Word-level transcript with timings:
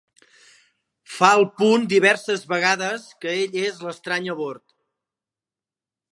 Fa 1.15 1.27
el 1.41 1.43
punt 1.59 1.83
diverses 1.91 2.47
vegades 2.53 3.05
que 3.25 3.33
ell 3.41 3.59
és 3.65 3.83
l'estrany 3.89 4.31
a 4.35 4.39
bord. 4.41 4.67